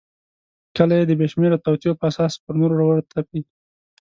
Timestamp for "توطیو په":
1.65-2.05